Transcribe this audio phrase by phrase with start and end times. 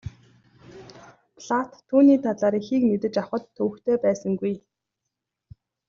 [1.41, 4.53] Платт түүний талаар ихийг мэдэж авахад төвөгтэй байсангүй.